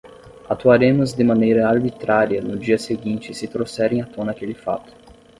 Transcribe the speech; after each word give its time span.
Atuaremos 0.49 1.13
de 1.15 1.23
maneira 1.23 1.67
arbitrária 1.69 2.41
no 2.41 2.57
dia 2.57 2.75
seguinte 2.79 3.35
se 3.35 3.47
trouxerem 3.47 4.01
à 4.01 4.05
tona 4.07 4.31
aquele 4.31 4.55
fato 4.55 4.91